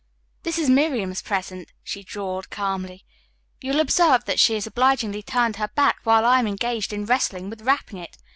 [0.41, 3.05] "This is Miriam's present," she drawled calmly.
[3.61, 7.05] "You will observe that she has obligingly turned her back while I am engaged in
[7.05, 8.17] wrestling with wrapping it.